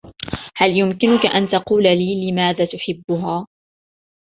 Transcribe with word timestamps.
هل 0.55 0.69
يمكنك 0.77 1.25
أن 1.25 1.47
تقول 1.47 1.83
لي 1.83 2.31
لماذا 2.31 2.65
تحبها؟ 2.65 3.47